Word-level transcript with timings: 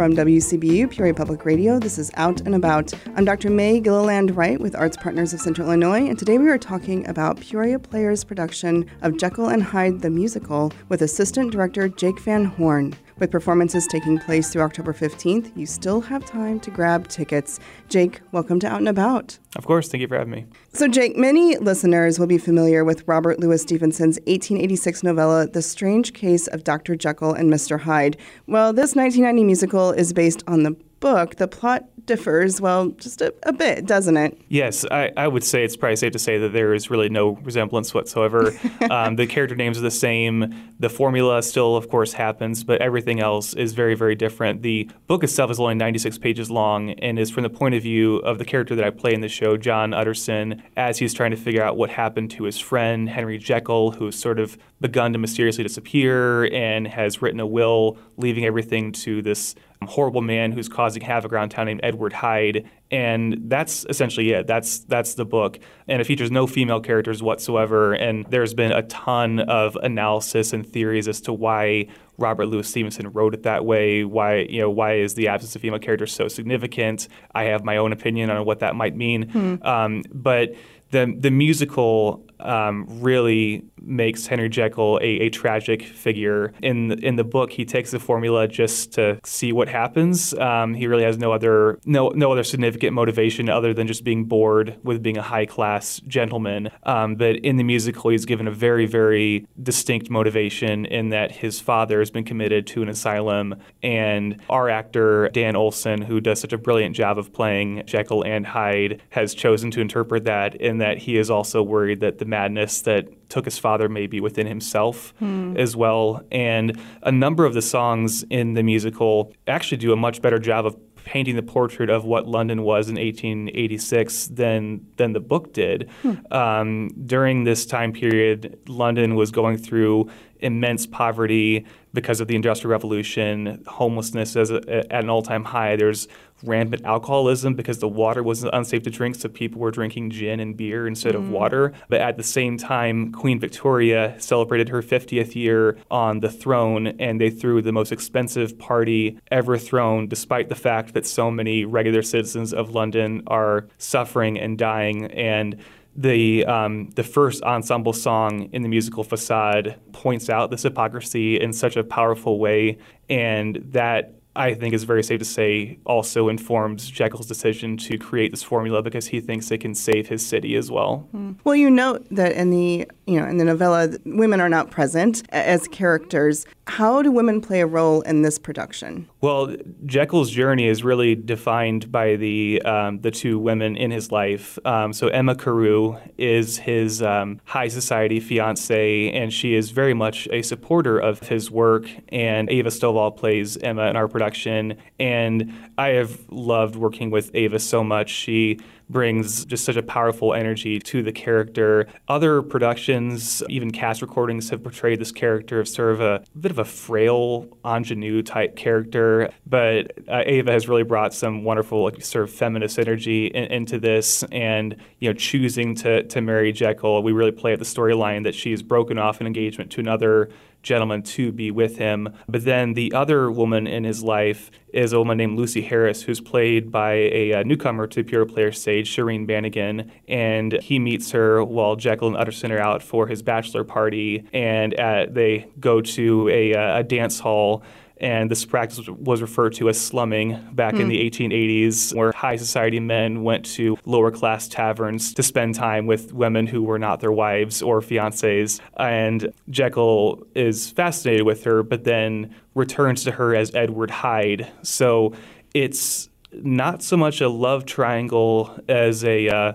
From 0.00 0.16
WCBU 0.16 0.90
Peoria 0.90 1.12
Public 1.12 1.44
Radio, 1.44 1.78
this 1.78 1.98
is 1.98 2.10
Out 2.14 2.40
and 2.40 2.54
About. 2.54 2.90
I'm 3.16 3.26
Dr. 3.26 3.50
Mae 3.50 3.80
Gilliland 3.80 4.34
Wright 4.34 4.58
with 4.58 4.74
Arts 4.74 4.96
Partners 4.96 5.34
of 5.34 5.42
Central 5.42 5.66
Illinois, 5.66 6.08
and 6.08 6.18
today 6.18 6.38
we 6.38 6.48
are 6.48 6.56
talking 6.56 7.06
about 7.06 7.38
Peoria 7.38 7.78
Players' 7.78 8.24
production 8.24 8.90
of 9.02 9.18
Jekyll 9.18 9.48
and 9.48 9.62
Hyde 9.62 10.00
the 10.00 10.08
Musical 10.08 10.72
with 10.88 11.02
Assistant 11.02 11.52
Director 11.52 11.86
Jake 11.86 12.18
Van 12.20 12.46
Hoorn. 12.46 12.94
With 13.20 13.30
performances 13.30 13.86
taking 13.86 14.18
place 14.18 14.48
through 14.48 14.62
October 14.62 14.94
15th, 14.94 15.54
you 15.54 15.66
still 15.66 16.00
have 16.00 16.24
time 16.24 16.58
to 16.60 16.70
grab 16.70 17.06
tickets. 17.06 17.60
Jake, 17.90 18.22
welcome 18.32 18.58
to 18.60 18.66
Out 18.66 18.78
and 18.78 18.88
About. 18.88 19.38
Of 19.56 19.66
course, 19.66 19.90
thank 19.90 20.00
you 20.00 20.08
for 20.08 20.16
having 20.16 20.32
me. 20.32 20.46
So, 20.72 20.88
Jake, 20.88 21.18
many 21.18 21.58
listeners 21.58 22.18
will 22.18 22.26
be 22.26 22.38
familiar 22.38 22.82
with 22.82 23.06
Robert 23.06 23.38
Louis 23.38 23.60
Stevenson's 23.60 24.16
1886 24.20 25.02
novella, 25.02 25.46
The 25.46 25.60
Strange 25.60 26.14
Case 26.14 26.46
of 26.46 26.64
Dr. 26.64 26.96
Jekyll 26.96 27.34
and 27.34 27.52
Mr. 27.52 27.80
Hyde. 27.80 28.16
Well, 28.46 28.72
this 28.72 28.96
1990 28.96 29.44
musical 29.44 29.90
is 29.90 30.14
based 30.14 30.42
on 30.46 30.62
the 30.62 30.74
book, 31.00 31.36
the 31.36 31.48
plot 31.48 31.84
differs, 32.06 32.60
well, 32.60 32.88
just 32.90 33.20
a, 33.20 33.34
a 33.44 33.52
bit, 33.52 33.86
doesn't 33.86 34.16
it? 34.16 34.40
Yes, 34.48 34.84
I, 34.90 35.10
I, 35.16 35.28
would 35.28 35.44
say 35.44 35.64
it's 35.64 35.76
probably 35.76 35.96
safe 35.96 36.12
to 36.12 36.18
say 36.18 36.38
that 36.38 36.52
there 36.52 36.74
is 36.74 36.90
really 36.90 37.08
no 37.08 37.30
resemblance 37.42 37.92
whatsoever. 37.94 38.52
um, 38.90 39.16
the 39.16 39.26
character 39.26 39.56
names 39.56 39.78
are 39.78 39.82
the 39.82 39.90
same. 39.90 40.74
The 40.78 40.88
formula 40.88 41.42
still, 41.42 41.76
of 41.76 41.88
course, 41.88 42.12
happens, 42.12 42.64
but 42.64 42.80
everything 42.80 43.20
else 43.20 43.54
is 43.54 43.72
very, 43.72 43.94
very 43.94 44.14
different. 44.14 44.62
The 44.62 44.90
book 45.06 45.24
itself 45.24 45.50
is 45.50 45.60
only 45.60 45.74
96 45.74 46.18
pages 46.18 46.50
long 46.50 46.90
and 46.90 47.18
is 47.18 47.30
from 47.30 47.42
the 47.42 47.50
point 47.50 47.74
of 47.74 47.82
view 47.82 48.16
of 48.16 48.38
the 48.38 48.44
character 48.44 48.74
that 48.74 48.84
I 48.84 48.90
play 48.90 49.14
in 49.14 49.20
the 49.20 49.28
show, 49.28 49.56
John 49.56 49.92
Utterson, 49.92 50.62
as 50.76 50.98
he's 50.98 51.14
trying 51.14 51.30
to 51.32 51.36
figure 51.36 51.62
out 51.62 51.76
what 51.76 51.90
happened 51.90 52.30
to 52.32 52.44
his 52.44 52.58
friend, 52.58 53.08
Henry 53.08 53.38
Jekyll, 53.38 53.92
who's 53.92 54.18
sort 54.18 54.38
of 54.38 54.56
begun 54.80 55.12
to 55.12 55.18
mysteriously 55.18 55.62
disappear 55.62 56.44
and 56.54 56.88
has 56.88 57.20
written 57.20 57.40
a 57.40 57.46
will 57.46 57.98
leaving 58.16 58.44
everything 58.44 58.92
to 58.92 59.22
this 59.22 59.54
horrible 59.86 60.20
man 60.20 60.52
who's 60.52 60.68
causing 60.68 61.02
havoc 61.02 61.32
around 61.32 61.50
town 61.50 61.66
named 61.66 61.80
Edward 61.90 62.12
Hyde, 62.12 62.64
and 62.90 63.38
that's 63.44 63.86
essentially 63.88 64.30
it. 64.32 64.46
That's 64.46 64.80
that's 64.80 65.14
the 65.14 65.24
book, 65.24 65.58
and 65.86 66.00
it 66.00 66.04
features 66.04 66.30
no 66.30 66.46
female 66.46 66.80
characters 66.80 67.22
whatsoever. 67.22 67.92
And 67.92 68.26
there's 68.26 68.54
been 68.54 68.72
a 68.72 68.82
ton 68.82 69.40
of 69.40 69.76
analysis 69.76 70.52
and 70.52 70.66
theories 70.66 71.06
as 71.06 71.20
to 71.22 71.32
why 71.32 71.86
Robert 72.18 72.46
Louis 72.46 72.68
Stevenson 72.68 73.10
wrote 73.10 73.34
it 73.34 73.44
that 73.44 73.64
way. 73.64 74.04
Why 74.04 74.38
you 74.40 74.60
know 74.60 74.70
why 74.70 74.94
is 74.94 75.14
the 75.14 75.28
absence 75.28 75.54
of 75.54 75.62
female 75.62 75.78
characters 75.78 76.12
so 76.12 76.28
significant? 76.28 77.08
I 77.34 77.44
have 77.44 77.64
my 77.64 77.76
own 77.76 77.92
opinion 77.92 78.30
on 78.30 78.44
what 78.44 78.58
that 78.60 78.74
might 78.74 78.96
mean, 78.96 79.28
hmm. 79.28 79.56
um, 79.62 80.02
but 80.12 80.54
the 80.90 81.14
the 81.16 81.30
musical 81.30 82.24
um, 82.40 82.86
really 82.88 83.64
makes 83.80 84.26
Henry 84.26 84.48
Jekyll 84.48 84.98
a, 85.02 85.04
a, 85.04 85.30
tragic 85.30 85.82
figure. 85.82 86.52
In 86.62 86.88
the, 86.88 86.96
in 86.96 87.16
the 87.16 87.24
book, 87.24 87.52
he 87.52 87.64
takes 87.64 87.90
the 87.90 87.98
formula 87.98 88.48
just 88.48 88.92
to 88.94 89.20
see 89.24 89.52
what 89.52 89.68
happens. 89.68 90.34
Um, 90.34 90.74
he 90.74 90.86
really 90.86 91.04
has 91.04 91.18
no 91.18 91.32
other 91.32 91.78
no 91.84 92.08
no 92.10 92.32
other 92.32 92.44
significant 92.44 92.79
motivation 92.92 93.48
other 93.48 93.74
than 93.74 93.86
just 93.86 94.04
being 94.04 94.24
bored 94.24 94.78
with 94.82 95.02
being 95.02 95.18
a 95.18 95.22
high 95.22 95.46
class 95.46 96.00
gentleman. 96.06 96.70
Um, 96.84 97.16
but 97.16 97.36
in 97.36 97.56
the 97.56 97.64
musical, 97.64 98.10
he's 98.10 98.24
given 98.24 98.48
a 98.48 98.50
very 98.50 98.86
very 98.86 99.46
distinct 99.62 100.10
motivation 100.10 100.86
in 100.86 101.10
that 101.10 101.32
his 101.32 101.60
father 101.60 101.98
has 101.98 102.10
been 102.10 102.24
committed 102.24 102.66
to 102.68 102.82
an 102.82 102.88
asylum, 102.88 103.54
and 103.82 104.40
our 104.48 104.68
actor 104.68 105.28
Dan 105.32 105.56
Olson, 105.56 106.02
who 106.02 106.20
does 106.20 106.40
such 106.40 106.52
a 106.52 106.58
brilliant 106.58 106.96
job 106.96 107.18
of 107.18 107.32
playing 107.32 107.82
Jekyll 107.86 108.24
and 108.24 108.46
Hyde, 108.46 109.02
has 109.10 109.34
chosen 109.34 109.70
to 109.72 109.80
interpret 109.80 110.24
that 110.24 110.54
in 110.54 110.78
that 110.78 110.98
he 110.98 111.16
is 111.16 111.30
also 111.30 111.62
worried 111.62 112.00
that 112.00 112.18
the 112.18 112.24
madness 112.24 112.82
that 112.82 113.08
took 113.30 113.44
his 113.44 113.58
father 113.58 113.88
maybe 113.88 114.20
within 114.20 114.46
himself 114.46 115.14
hmm. 115.18 115.56
as 115.56 115.74
well. 115.74 116.22
And 116.30 116.78
a 117.02 117.12
number 117.12 117.46
of 117.46 117.54
the 117.54 117.62
songs 117.62 118.24
in 118.24 118.54
the 118.54 118.62
musical 118.62 119.32
actually 119.46 119.78
do 119.78 119.92
a 119.92 119.96
much 119.96 120.20
better 120.20 120.38
job 120.38 120.66
of 120.66 120.76
painting 121.04 121.36
the 121.36 121.42
portrait 121.42 121.90
of 121.90 122.04
what 122.04 122.26
London 122.26 122.62
was 122.62 122.88
in 122.88 122.96
1886 122.96 124.28
than 124.28 124.86
than 124.96 125.12
the 125.12 125.20
book 125.20 125.52
did. 125.52 125.88
Hmm. 126.02 126.14
Um, 126.32 126.88
during 127.06 127.44
this 127.44 127.66
time 127.66 127.92
period, 127.92 128.58
London 128.68 129.14
was 129.14 129.30
going 129.30 129.58
through 129.58 130.10
immense 130.42 130.86
poverty 130.86 131.64
because 131.92 132.20
of 132.20 132.28
the 132.28 132.36
Industrial 132.36 132.70
Revolution, 132.70 133.62
homelessness 133.66 134.36
is 134.36 134.50
at 134.50 134.92
an 134.92 135.10
all-time 135.10 135.44
high. 135.44 135.76
There's 135.76 136.06
rampant 136.42 136.84
alcoholism 136.84 137.54
because 137.54 137.78
the 137.80 137.88
water 137.88 138.22
wasn't 138.22 138.54
unsafe 138.54 138.82
to 138.84 138.90
drink, 138.90 139.16
so 139.16 139.28
people 139.28 139.60
were 139.60 139.70
drinking 139.70 140.10
gin 140.10 140.40
and 140.40 140.56
beer 140.56 140.86
instead 140.86 141.14
mm. 141.14 141.18
of 141.18 141.30
water. 141.30 141.72
But 141.88 142.00
at 142.00 142.16
the 142.16 142.22
same 142.22 142.56
time, 142.56 143.12
Queen 143.12 143.38
Victoria 143.38 144.14
celebrated 144.18 144.68
her 144.68 144.82
50th 144.82 145.34
year 145.34 145.78
on 145.90 146.20
the 146.20 146.30
throne, 146.30 146.88
and 146.98 147.20
they 147.20 147.30
threw 147.30 147.60
the 147.60 147.72
most 147.72 147.92
expensive 147.92 148.58
party 148.58 149.18
ever 149.30 149.58
thrown, 149.58 150.06
despite 150.06 150.48
the 150.48 150.54
fact 150.54 150.94
that 150.94 151.06
so 151.06 151.30
many 151.30 151.64
regular 151.64 152.02
citizens 152.02 152.54
of 152.54 152.70
London 152.70 153.22
are 153.26 153.66
suffering 153.78 154.38
and 154.38 154.56
dying. 154.56 155.06
And 155.06 155.60
the 155.96 156.44
um, 156.46 156.90
the 156.90 157.02
first 157.02 157.42
ensemble 157.42 157.92
song 157.92 158.48
in 158.52 158.62
the 158.62 158.68
musical 158.68 159.04
facade 159.04 159.76
points 159.92 160.30
out 160.30 160.50
this 160.50 160.62
hypocrisy 160.62 161.40
in 161.40 161.52
such 161.52 161.76
a 161.76 161.84
powerful 161.84 162.38
way, 162.38 162.78
and 163.08 163.56
that 163.72 164.14
I 164.36 164.54
think 164.54 164.74
is 164.74 164.84
very 164.84 165.02
safe 165.02 165.18
to 165.18 165.24
say 165.24 165.78
also 165.84 166.28
informs 166.28 166.88
Jekyll's 166.88 167.26
decision 167.26 167.76
to 167.78 167.98
create 167.98 168.30
this 168.30 168.42
formula 168.42 168.80
because 168.80 169.08
he 169.08 169.20
thinks 169.20 169.50
it 169.50 169.58
can 169.58 169.74
save 169.74 170.08
his 170.08 170.24
city 170.24 170.54
as 170.54 170.70
well. 170.70 171.08
Mm. 171.14 171.36
Well, 171.42 171.56
you 171.56 171.68
note 171.68 172.06
that 172.12 172.32
in 172.32 172.50
the 172.50 172.88
you 173.10 173.20
know 173.20 173.26
in 173.26 173.38
the 173.38 173.44
novella, 173.44 173.90
women 174.04 174.40
are 174.40 174.48
not 174.48 174.70
present 174.70 175.22
as 175.30 175.66
characters. 175.66 176.46
How 176.68 177.02
do 177.02 177.10
women 177.10 177.40
play 177.40 177.60
a 177.60 177.66
role 177.66 178.02
in 178.02 178.22
this 178.22 178.38
production? 178.38 179.08
Well, 179.20 179.56
Jekyll's 179.84 180.30
journey 180.30 180.68
is 180.68 180.84
really 180.84 181.16
defined 181.16 181.90
by 181.90 182.14
the 182.14 182.62
um, 182.62 183.00
the 183.00 183.10
two 183.10 183.40
women 183.40 183.76
in 183.76 183.90
his 183.90 184.12
life. 184.12 184.58
Um, 184.64 184.92
so 184.92 185.08
Emma 185.08 185.34
Carew 185.34 185.96
is 186.18 186.58
his 186.58 187.02
um, 187.02 187.40
high 187.46 187.66
society 187.66 188.20
fiance, 188.20 189.10
and 189.10 189.32
she 189.32 189.54
is 189.54 189.72
very 189.72 189.94
much 189.94 190.28
a 190.30 190.42
supporter 190.42 190.96
of 190.96 191.18
his 191.28 191.50
work. 191.50 191.90
And 192.10 192.48
Ava 192.48 192.68
Stovall 192.68 193.16
plays 193.16 193.56
Emma 193.56 193.86
in 193.86 193.96
our 193.96 194.06
production, 194.06 194.76
and 195.00 195.52
I 195.76 195.88
have 195.88 196.20
loved 196.30 196.76
working 196.76 197.10
with 197.10 197.32
Ava 197.34 197.58
so 197.58 197.82
much. 197.82 198.10
She 198.10 198.60
brings 198.90 199.44
just 199.44 199.64
such 199.64 199.76
a 199.76 199.82
powerful 199.82 200.34
energy 200.34 200.78
to 200.80 201.02
the 201.02 201.12
character. 201.12 201.86
Other 202.08 202.42
productions, 202.42 203.42
even 203.48 203.70
cast 203.70 204.02
recordings, 204.02 204.50
have 204.50 204.62
portrayed 204.62 205.00
this 205.00 205.12
character 205.12 205.60
as 205.60 205.72
sort 205.72 205.92
of 205.92 206.00
a, 206.00 206.24
a 206.34 206.38
bit 206.38 206.50
of 206.50 206.58
a 206.58 206.64
frail 206.64 207.46
ingenue 207.64 208.22
type 208.22 208.56
character, 208.56 209.30
but 209.46 209.92
uh, 210.08 210.22
Ava 210.26 210.52
has 210.52 210.68
really 210.68 210.82
brought 210.82 211.14
some 211.14 211.44
wonderful 211.44 211.84
like, 211.84 212.02
sort 212.02 212.24
of 212.24 212.30
feminist 212.30 212.78
energy 212.78 213.26
in, 213.26 213.44
into 213.44 213.78
this, 213.78 214.22
and 214.32 214.76
you 214.98 215.08
know, 215.08 215.14
choosing 215.14 215.74
to 215.76 216.02
to 216.04 216.20
marry 216.20 216.52
Jekyll, 216.52 217.02
we 217.02 217.12
really 217.12 217.32
play 217.32 217.52
at 217.52 217.58
the 217.58 217.64
storyline 217.64 218.24
that 218.24 218.34
she's 218.34 218.62
broken 218.62 218.98
off 218.98 219.20
an 219.20 219.26
engagement 219.26 219.70
to 219.72 219.80
another 219.80 220.30
gentleman 220.62 221.02
to 221.02 221.32
be 221.32 221.50
with 221.50 221.78
him. 221.78 222.08
But 222.28 222.44
then 222.44 222.74
the 222.74 222.92
other 222.92 223.30
woman 223.30 223.66
in 223.66 223.84
his 223.84 224.02
life 224.02 224.50
is 224.72 224.92
a 224.92 224.98
woman 224.98 225.18
named 225.18 225.38
Lucy 225.38 225.62
Harris, 225.62 226.02
who's 226.02 226.20
played 226.20 226.70
by 226.70 226.92
a, 226.92 227.32
a 227.32 227.44
newcomer 227.44 227.86
to 227.88 228.04
Peoria 228.04 228.26
Players 228.26 228.60
stage, 228.60 228.94
Shireen 228.94 229.26
Bannigan. 229.26 229.90
And 230.08 230.52
he 230.60 230.78
meets 230.78 231.10
her 231.12 231.42
while 231.42 231.76
Jekyll 231.76 232.08
and 232.08 232.16
Utterson 232.16 232.52
are 232.52 232.58
out 232.58 232.82
for 232.82 233.06
his 233.06 233.22
bachelor 233.22 233.64
party, 233.64 234.26
and 234.32 234.74
at, 234.74 235.14
they 235.14 235.48
go 235.58 235.80
to 235.80 236.28
a, 236.28 236.54
uh, 236.54 236.78
a 236.78 236.82
dance 236.82 237.20
hall 237.20 237.62
and 238.00 238.30
this 238.30 238.44
practice 238.44 238.88
was 238.88 239.20
referred 239.20 239.54
to 239.54 239.68
as 239.68 239.80
slumming 239.80 240.48
back 240.52 240.74
mm. 240.74 240.80
in 240.80 240.88
the 240.88 241.10
1880s, 241.10 241.92
hmm. 241.92 241.98
where 241.98 242.12
high 242.12 242.36
society 242.36 242.80
men 242.80 243.22
went 243.22 243.44
to 243.44 243.78
lower 243.84 244.10
class 244.10 244.48
taverns 244.48 245.12
to 245.14 245.22
spend 245.22 245.54
time 245.54 245.86
with 245.86 246.12
women 246.12 246.46
who 246.46 246.62
were 246.62 246.78
not 246.78 247.00
their 247.00 247.12
wives 247.12 247.60
or 247.62 247.80
fiancées. 247.80 248.60
And 248.76 249.32
Jekyll 249.50 250.26
is 250.34 250.70
fascinated 250.70 251.26
with 251.26 251.44
her, 251.44 251.62
but 251.62 251.84
then 251.84 252.34
returns 252.54 253.04
to 253.04 253.12
her 253.12 253.34
as 253.34 253.54
Edward 253.54 253.90
Hyde. 253.90 254.50
So 254.62 255.12
it's 255.54 256.08
not 256.32 256.82
so 256.82 256.96
much 256.96 257.20
a 257.20 257.28
love 257.28 257.66
triangle 257.66 258.58
as 258.68 259.04
a 259.04 259.28
uh, 259.28 259.52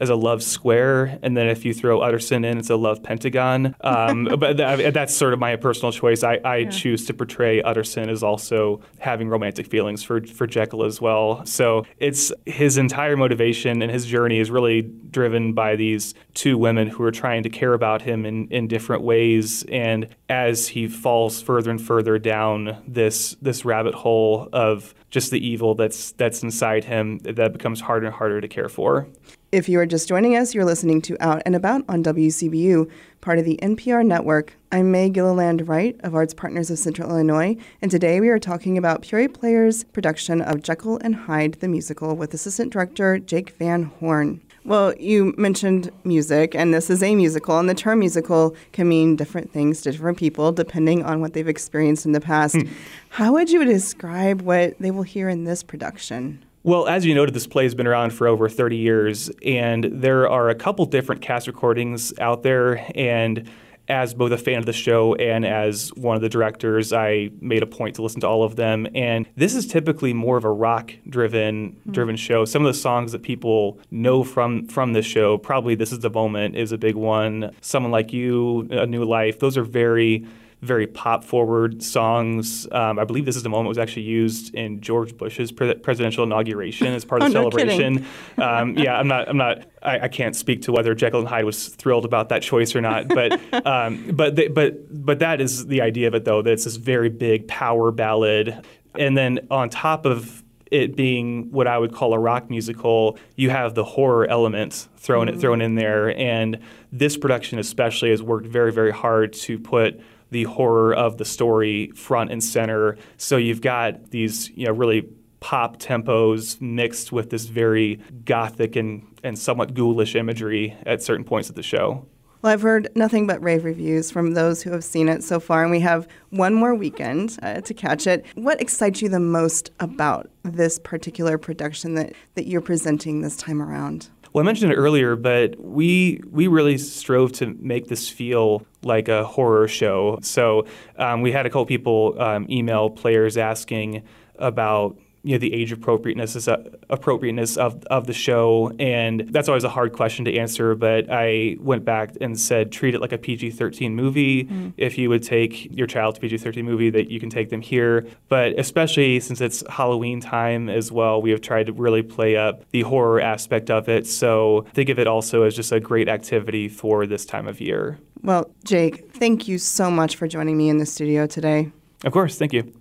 as 0.00 0.10
a 0.10 0.14
love 0.14 0.42
square, 0.42 1.18
and 1.22 1.36
then 1.36 1.48
if 1.48 1.64
you 1.64 1.72
throw 1.72 2.00
Utterson 2.00 2.44
in, 2.44 2.58
it's 2.58 2.70
a 2.70 2.76
love 2.76 3.02
pentagon. 3.02 3.74
Um, 3.80 4.24
but 4.38 4.56
th- 4.56 4.92
that's 4.92 5.14
sort 5.14 5.32
of 5.32 5.38
my 5.38 5.56
personal 5.56 5.92
choice. 5.92 6.22
I, 6.22 6.40
I 6.44 6.56
yeah. 6.56 6.70
choose 6.70 7.06
to 7.06 7.14
portray 7.14 7.62
Utterson 7.62 8.08
as 8.08 8.22
also 8.22 8.80
having 8.98 9.28
romantic 9.28 9.66
feelings 9.66 10.02
for 10.02 10.26
for 10.26 10.46
Jekyll 10.46 10.84
as 10.84 11.00
well. 11.00 11.44
So 11.46 11.84
it's 11.98 12.32
his 12.46 12.76
entire 12.76 13.16
motivation 13.16 13.82
and 13.82 13.90
his 13.90 14.06
journey 14.06 14.38
is 14.38 14.50
really 14.50 14.82
driven 14.82 15.52
by 15.52 15.76
these 15.76 16.14
two 16.34 16.58
women 16.58 16.88
who 16.88 17.02
are 17.04 17.12
trying 17.12 17.42
to 17.44 17.48
care 17.48 17.72
about 17.72 18.02
him 18.02 18.26
in, 18.26 18.48
in 18.48 18.66
different 18.66 19.02
ways. 19.02 19.64
And 19.70 20.08
as 20.28 20.68
he 20.68 20.88
falls 20.88 21.40
further 21.40 21.70
and 21.70 21.80
further 21.80 22.18
down 22.18 22.82
this 22.86 23.36
this 23.40 23.64
rabbit 23.64 23.94
hole 23.94 24.48
of 24.52 24.94
just 25.10 25.30
the 25.30 25.46
evil 25.46 25.74
that's 25.74 26.12
that's 26.12 26.42
inside 26.42 26.84
him, 26.84 27.18
that 27.18 27.52
becomes 27.52 27.80
harder 27.80 28.06
and 28.06 28.14
harder 28.14 28.40
to 28.40 28.48
care 28.48 28.68
for. 28.68 29.06
If 29.54 29.68
you 29.68 29.78
are 29.78 29.86
just 29.86 30.08
joining 30.08 30.34
us, 30.34 30.52
you're 30.52 30.64
listening 30.64 31.00
to 31.02 31.16
Out 31.20 31.40
and 31.46 31.54
About 31.54 31.84
on 31.88 32.02
WCBU, 32.02 32.90
part 33.20 33.38
of 33.38 33.44
the 33.44 33.56
NPR 33.62 34.04
network. 34.04 34.56
I'm 34.72 34.90
Mae 34.90 35.08
Gilliland 35.08 35.68
Wright 35.68 35.94
of 36.00 36.12
Arts 36.12 36.34
Partners 36.34 36.72
of 36.72 36.78
Central 36.80 37.08
Illinois, 37.08 37.56
and 37.80 37.88
today 37.88 38.18
we 38.18 38.30
are 38.30 38.40
talking 38.40 38.76
about 38.76 39.02
Peoria 39.02 39.28
Players' 39.28 39.84
production 39.84 40.42
of 40.42 40.64
Jekyll 40.64 40.98
and 41.04 41.14
Hyde 41.14 41.52
the 41.60 41.68
musical 41.68 42.16
with 42.16 42.34
Assistant 42.34 42.72
Director 42.72 43.20
Jake 43.20 43.50
Van 43.50 43.84
Hoorn. 44.00 44.40
Well, 44.64 44.92
you 44.96 45.34
mentioned 45.38 45.92
music, 46.02 46.56
and 46.56 46.74
this 46.74 46.90
is 46.90 47.00
a 47.00 47.14
musical, 47.14 47.56
and 47.56 47.70
the 47.70 47.74
term 47.74 48.00
musical 48.00 48.56
can 48.72 48.88
mean 48.88 49.14
different 49.14 49.52
things 49.52 49.82
to 49.82 49.92
different 49.92 50.18
people 50.18 50.50
depending 50.50 51.04
on 51.04 51.20
what 51.20 51.32
they've 51.32 51.46
experienced 51.46 52.06
in 52.06 52.10
the 52.10 52.20
past. 52.20 52.56
Hmm. 52.56 52.72
How 53.10 53.34
would 53.34 53.50
you 53.50 53.64
describe 53.64 54.42
what 54.42 54.76
they 54.80 54.90
will 54.90 55.04
hear 55.04 55.28
in 55.28 55.44
this 55.44 55.62
production? 55.62 56.44
Well, 56.64 56.88
as 56.88 57.04
you 57.04 57.14
noted, 57.14 57.34
this 57.34 57.46
play 57.46 57.64
has 57.64 57.74
been 57.74 57.86
around 57.86 58.14
for 58.14 58.26
over 58.26 58.48
30 58.48 58.78
years, 58.78 59.30
and 59.44 59.84
there 59.84 60.26
are 60.30 60.48
a 60.48 60.54
couple 60.54 60.86
different 60.86 61.20
cast 61.20 61.46
recordings 61.46 62.18
out 62.18 62.42
there. 62.42 62.90
And 62.94 63.50
as 63.86 64.14
both 64.14 64.32
a 64.32 64.38
fan 64.38 64.60
of 64.60 64.64
the 64.64 64.72
show 64.72 65.14
and 65.16 65.44
as 65.44 65.92
one 65.92 66.16
of 66.16 66.22
the 66.22 66.30
directors, 66.30 66.90
I 66.90 67.28
made 67.38 67.62
a 67.62 67.66
point 67.66 67.96
to 67.96 68.02
listen 68.02 68.22
to 68.22 68.28
all 68.28 68.42
of 68.42 68.56
them. 68.56 68.86
And 68.94 69.28
this 69.36 69.54
is 69.54 69.66
typically 69.66 70.14
more 70.14 70.38
of 70.38 70.44
a 70.44 70.50
rock 70.50 70.94
driven 71.06 71.72
mm-hmm. 71.72 71.92
driven 71.92 72.16
show. 72.16 72.46
Some 72.46 72.64
of 72.64 72.72
the 72.72 72.80
songs 72.80 73.12
that 73.12 73.22
people 73.22 73.78
know 73.90 74.24
from 74.24 74.66
from 74.68 74.94
this 74.94 75.04
show, 75.04 75.36
probably 75.36 75.74
"This 75.74 75.92
Is 75.92 75.98
the 75.98 76.08
Moment" 76.08 76.56
is 76.56 76.72
a 76.72 76.78
big 76.78 76.94
one. 76.94 77.54
"Someone 77.60 77.92
Like 77.92 78.10
You," 78.10 78.66
"A 78.70 78.86
New 78.86 79.04
Life," 79.04 79.38
those 79.38 79.58
are 79.58 79.64
very 79.64 80.26
very 80.64 80.86
pop 80.86 81.24
forward 81.24 81.82
songs. 81.82 82.66
Um, 82.72 82.98
I 82.98 83.04
believe 83.04 83.24
this 83.24 83.36
is 83.36 83.42
the 83.42 83.48
moment 83.48 83.68
was 83.68 83.78
actually 83.78 84.02
used 84.02 84.54
in 84.54 84.80
George 84.80 85.16
Bush's 85.16 85.52
pre- 85.52 85.74
presidential 85.74 86.24
inauguration 86.24 86.88
as 86.88 87.04
part 87.04 87.22
of 87.22 87.26
oh, 87.26 87.28
the 87.28 87.32
celebration. 87.32 88.06
No 88.36 88.44
um, 88.44 88.76
yeah, 88.76 88.98
I'm 88.98 89.06
not. 89.06 89.28
I'm 89.28 89.36
not. 89.36 89.66
I, 89.82 90.00
I, 90.00 90.08
can't 90.08 90.34
speak 90.34 90.62
to 90.62 90.72
whether 90.72 90.94
Jekyll 90.94 91.20
and 91.20 91.28
Hyde 91.28 91.44
was 91.44 91.68
thrilled 91.68 92.06
about 92.06 92.30
that 92.30 92.42
choice 92.42 92.74
or 92.74 92.80
not. 92.80 93.08
But 93.08 93.40
um, 93.66 94.10
but 94.12 94.36
they, 94.36 94.48
but 94.48 95.04
but 95.04 95.18
that 95.18 95.40
is 95.40 95.66
the 95.66 95.82
idea 95.82 96.08
of 96.08 96.14
it, 96.14 96.24
though. 96.24 96.42
That 96.42 96.52
it's 96.52 96.64
this 96.64 96.76
very 96.76 97.10
big 97.10 97.46
power 97.46 97.90
ballad, 97.90 98.64
and 98.98 99.16
then 99.16 99.46
on 99.50 99.68
top 99.68 100.06
of 100.06 100.42
it 100.70 100.96
being 100.96 101.50
what 101.52 101.66
I 101.66 101.78
would 101.78 101.92
call 101.92 102.14
a 102.14 102.18
rock 102.18 102.50
musical, 102.50 103.18
you 103.36 103.50
have 103.50 103.74
the 103.74 103.84
horror 103.84 104.26
element 104.26 104.88
thrown 104.96 105.28
mm-hmm. 105.28 105.38
thrown 105.38 105.60
in 105.60 105.74
there, 105.74 106.16
and 106.18 106.58
this 106.90 107.16
production 107.16 107.58
especially 107.58 108.10
has 108.10 108.22
worked 108.22 108.46
very 108.46 108.72
very 108.72 108.92
hard 108.92 109.32
to 109.34 109.58
put 109.58 110.00
the 110.34 110.42
horror 110.42 110.92
of 110.92 111.16
the 111.16 111.24
story 111.24 111.92
front 111.94 112.32
and 112.32 112.42
center. 112.42 112.96
So 113.18 113.36
you've 113.36 113.60
got 113.60 114.10
these, 114.10 114.50
you 114.50 114.66
know, 114.66 114.72
really 114.72 115.08
pop 115.38 115.78
tempos 115.78 116.60
mixed 116.60 117.12
with 117.12 117.30
this 117.30 117.44
very 117.46 118.00
gothic 118.24 118.74
and, 118.74 119.06
and 119.22 119.38
somewhat 119.38 119.74
ghoulish 119.74 120.16
imagery 120.16 120.76
at 120.86 121.04
certain 121.04 121.24
points 121.24 121.48
of 121.48 121.54
the 121.54 121.62
show. 121.62 122.04
Well, 122.42 122.52
I've 122.52 122.62
heard 122.62 122.88
nothing 122.96 123.28
but 123.28 123.40
rave 123.42 123.64
reviews 123.64 124.10
from 124.10 124.34
those 124.34 124.60
who 124.60 124.72
have 124.72 124.82
seen 124.82 125.08
it 125.08 125.22
so 125.22 125.38
far, 125.38 125.62
and 125.62 125.70
we 125.70 125.80
have 125.80 126.08
one 126.30 126.52
more 126.52 126.74
weekend 126.74 127.38
uh, 127.40 127.60
to 127.60 127.72
catch 127.72 128.08
it. 128.08 128.26
What 128.34 128.60
excites 128.60 129.00
you 129.00 129.08
the 129.08 129.20
most 129.20 129.70
about 129.78 130.28
this 130.42 130.80
particular 130.80 131.38
production 131.38 131.94
that, 131.94 132.12
that 132.34 132.48
you're 132.48 132.60
presenting 132.60 133.20
this 133.20 133.36
time 133.36 133.62
around? 133.62 134.10
Well, 134.34 134.42
I 134.42 134.46
mentioned 134.46 134.72
it 134.72 134.74
earlier, 134.74 135.14
but 135.14 135.60
we 135.60 136.20
we 136.28 136.48
really 136.48 136.76
strove 136.76 137.30
to 137.34 137.54
make 137.60 137.86
this 137.86 138.08
feel 138.08 138.66
like 138.84 139.08
a 139.08 139.24
horror 139.24 139.68
show. 139.68 140.18
So 140.22 140.66
um, 140.96 141.22
we 141.22 141.32
had 141.32 141.46
a 141.46 141.50
couple 141.50 141.66
people 141.66 142.20
um, 142.20 142.46
email 142.50 142.90
players 142.90 143.36
asking 143.36 144.02
about 144.36 144.98
you 145.24 145.32
know 145.32 145.38
the 145.38 145.52
age 145.54 145.72
appropriateness 145.72 146.46
uh, 146.46 146.62
appropriateness 146.90 147.56
of 147.56 147.82
of 147.86 148.06
the 148.06 148.12
show, 148.12 148.70
and 148.78 149.20
that's 149.30 149.48
always 149.48 149.64
a 149.64 149.70
hard 149.70 149.94
question 149.94 150.24
to 150.26 150.36
answer. 150.36 150.74
But 150.74 151.06
I 151.10 151.56
went 151.60 151.84
back 151.84 152.12
and 152.20 152.38
said 152.38 152.70
treat 152.70 152.94
it 152.94 153.00
like 153.00 153.12
a 153.12 153.18
PG 153.18 153.52
thirteen 153.52 153.96
movie. 153.96 154.44
Mm-hmm. 154.44 154.70
If 154.76 154.98
you 154.98 155.08
would 155.08 155.22
take 155.22 155.74
your 155.74 155.86
child 155.86 156.16
to 156.16 156.20
PG 156.20 156.38
thirteen 156.38 156.66
movie, 156.66 156.90
that 156.90 157.10
you 157.10 157.18
can 157.18 157.30
take 157.30 157.48
them 157.48 157.62
here. 157.62 158.06
But 158.28 158.58
especially 158.58 159.18
since 159.20 159.40
it's 159.40 159.64
Halloween 159.70 160.20
time 160.20 160.68
as 160.68 160.92
well, 160.92 161.22
we 161.22 161.30
have 161.30 161.40
tried 161.40 161.66
to 161.66 161.72
really 161.72 162.02
play 162.02 162.36
up 162.36 162.68
the 162.70 162.82
horror 162.82 163.20
aspect 163.20 163.70
of 163.70 163.88
it. 163.88 164.06
So 164.06 164.66
think 164.74 164.90
of 164.90 164.98
it 164.98 165.06
also 165.06 165.42
as 165.42 165.56
just 165.56 165.72
a 165.72 165.80
great 165.80 166.08
activity 166.08 166.68
for 166.68 167.06
this 167.06 167.24
time 167.24 167.48
of 167.48 167.62
year. 167.62 167.98
Well, 168.22 168.50
Jake, 168.64 169.10
thank 169.12 169.48
you 169.48 169.56
so 169.56 169.90
much 169.90 170.16
for 170.16 170.28
joining 170.28 170.58
me 170.58 170.68
in 170.68 170.78
the 170.78 170.86
studio 170.86 171.26
today. 171.26 171.72
Of 172.04 172.12
course, 172.12 172.38
thank 172.38 172.52
you. 172.52 172.72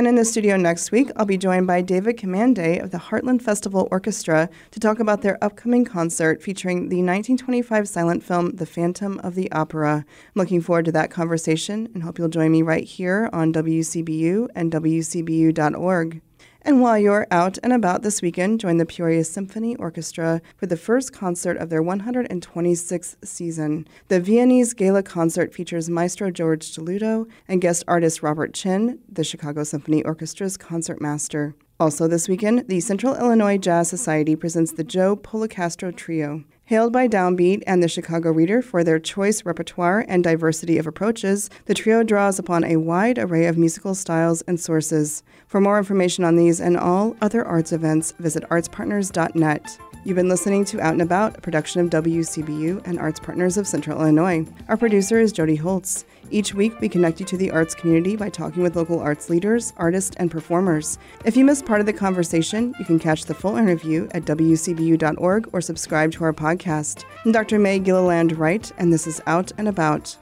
And 0.00 0.08
in 0.08 0.14
the 0.14 0.24
studio 0.24 0.56
next 0.56 0.92
week, 0.92 1.10
I'll 1.14 1.26
be 1.26 1.36
joined 1.36 1.66
by 1.66 1.82
David 1.82 2.16
Commanday 2.16 2.82
of 2.82 2.90
the 2.90 2.96
Heartland 2.96 3.42
Festival 3.42 3.86
Orchestra 3.90 4.48
to 4.70 4.80
talk 4.80 4.98
about 4.98 5.20
their 5.20 5.36
upcoming 5.44 5.84
concert 5.84 6.42
featuring 6.42 6.88
the 6.88 7.02
1925 7.02 7.86
silent 7.86 8.22
film 8.24 8.52
The 8.52 8.64
Phantom 8.64 9.18
of 9.18 9.34
the 9.34 9.52
Opera. 9.52 9.96
I'm 9.96 10.32
looking 10.36 10.62
forward 10.62 10.86
to 10.86 10.92
that 10.92 11.10
conversation 11.10 11.90
and 11.92 12.02
hope 12.02 12.18
you'll 12.18 12.28
join 12.28 12.50
me 12.50 12.62
right 12.62 12.84
here 12.84 13.28
on 13.34 13.52
WCBU 13.52 14.48
and 14.54 14.72
WCBU.org. 14.72 16.22
And 16.62 16.82
while 16.82 16.98
you're 16.98 17.26
out 17.30 17.56
and 17.62 17.72
about 17.72 18.02
this 18.02 18.20
weekend, 18.20 18.60
join 18.60 18.76
the 18.76 18.84
Peoria 18.84 19.24
Symphony 19.24 19.76
Orchestra 19.76 20.42
for 20.56 20.66
the 20.66 20.76
first 20.76 21.10
concert 21.10 21.56
of 21.56 21.70
their 21.70 21.82
126th 21.82 23.16
season. 23.24 23.88
The 24.08 24.20
Viennese 24.20 24.74
Gala 24.74 25.02
concert 25.02 25.54
features 25.54 25.88
Maestro 25.88 26.30
George 26.30 26.66
Stelluto 26.66 27.26
and 27.48 27.62
guest 27.62 27.82
artist 27.88 28.22
Robert 28.22 28.52
Chen, 28.52 28.98
the 29.08 29.24
Chicago 29.24 29.64
Symphony 29.64 30.02
Orchestra's 30.02 30.58
concertmaster. 30.58 31.54
Also 31.80 32.06
this 32.06 32.28
weekend, 32.28 32.68
the 32.68 32.78
Central 32.78 33.16
Illinois 33.16 33.56
Jazz 33.56 33.88
Society 33.88 34.36
presents 34.36 34.70
the 34.72 34.84
Joe 34.84 35.16
Policastro 35.16 35.96
Trio. 35.96 36.44
Hailed 36.66 36.92
by 36.92 37.08
Downbeat 37.08 37.62
and 37.66 37.82
the 37.82 37.88
Chicago 37.88 38.30
Reader 38.30 38.60
for 38.60 38.84
their 38.84 38.98
choice 38.98 39.46
repertoire 39.46 40.04
and 40.06 40.22
diversity 40.22 40.76
of 40.76 40.86
approaches, 40.86 41.48
the 41.64 41.72
trio 41.72 42.02
draws 42.02 42.38
upon 42.38 42.64
a 42.64 42.76
wide 42.76 43.18
array 43.18 43.46
of 43.46 43.56
musical 43.56 43.94
styles 43.94 44.42
and 44.42 44.60
sources. 44.60 45.22
For 45.46 45.58
more 45.58 45.78
information 45.78 46.22
on 46.22 46.36
these 46.36 46.60
and 46.60 46.76
all 46.76 47.16
other 47.22 47.42
arts 47.42 47.72
events, 47.72 48.12
visit 48.18 48.44
artspartners.net. 48.50 49.78
You've 50.02 50.16
been 50.16 50.30
listening 50.30 50.64
to 50.66 50.80
Out 50.80 50.94
and 50.94 51.02
About, 51.02 51.36
a 51.36 51.42
production 51.42 51.82
of 51.82 51.90
WCBU 51.90 52.86
and 52.86 52.98
Arts 52.98 53.20
Partners 53.20 53.58
of 53.58 53.66
Central 53.66 54.00
Illinois. 54.00 54.46
Our 54.68 54.78
producer 54.78 55.20
is 55.20 55.30
Jody 55.30 55.56
Holtz. 55.56 56.06
Each 56.30 56.54
week, 56.54 56.80
we 56.80 56.88
connect 56.88 57.20
you 57.20 57.26
to 57.26 57.36
the 57.36 57.50
arts 57.50 57.74
community 57.74 58.16
by 58.16 58.30
talking 58.30 58.62
with 58.62 58.76
local 58.76 58.98
arts 58.98 59.28
leaders, 59.28 59.74
artists, 59.76 60.16
and 60.16 60.30
performers. 60.30 60.98
If 61.26 61.36
you 61.36 61.44
missed 61.44 61.66
part 61.66 61.80
of 61.80 61.86
the 61.86 61.92
conversation, 61.92 62.74
you 62.78 62.86
can 62.86 62.98
catch 62.98 63.26
the 63.26 63.34
full 63.34 63.56
interview 63.56 64.08
at 64.12 64.24
WCBU.org 64.24 65.50
or 65.52 65.60
subscribe 65.60 66.12
to 66.12 66.24
our 66.24 66.32
podcast. 66.32 67.04
I'm 67.26 67.32
Dr. 67.32 67.58
Mae 67.58 67.78
Gilliland 67.78 68.38
Wright, 68.38 68.72
and 68.78 68.90
this 68.90 69.06
is 69.06 69.20
Out 69.26 69.52
and 69.58 69.68
About. 69.68 70.16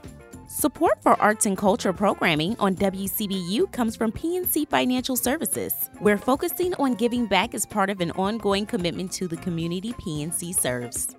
Support 0.51 1.03
for 1.03 1.11
arts 1.21 1.45
and 1.45 1.55
culture 1.55 1.93
programming 1.93 2.57
on 2.57 2.73
WCBU 2.73 3.71
comes 3.71 3.95
from 3.95 4.11
PNC 4.11 4.67
Financial 4.67 5.15
Services. 5.15 5.91
We're 6.01 6.17
focusing 6.17 6.73
on 6.79 6.95
giving 6.95 7.27
back 7.27 7.53
as 7.53 7.67
part 7.67 7.91
of 7.91 8.01
an 8.01 8.09
ongoing 8.13 8.65
commitment 8.65 9.11
to 9.11 9.27
the 9.27 9.37
community 9.37 9.93
PNC 9.93 10.55
serves. 10.55 11.15